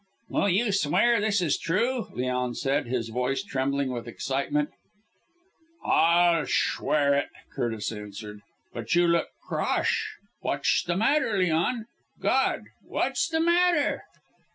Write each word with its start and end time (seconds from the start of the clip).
"Will 0.29 0.49
you 0.49 0.71
swear 0.71 1.21
this 1.21 1.43
is 1.43 1.59
true?" 1.59 2.07
Leon 2.11 2.55
said, 2.55 2.87
his 2.87 3.09
voice 3.09 3.43
trembling 3.43 3.91
with 3.91 4.07
excitement. 4.07 4.71
"I'll 5.85 6.45
schwear 6.47 7.13
it!" 7.13 7.27
Curtis 7.53 7.91
answered, 7.91 8.41
"but 8.73 8.95
you 8.95 9.07
look 9.07 9.27
crossh. 9.47 10.15
Whatsh 10.41 10.85
the 10.85 10.97
matter, 10.97 11.37
Leon? 11.37 11.85
_God! 12.19 12.63
What's 12.83 13.27
the 13.27 13.41
matter! 13.41 14.05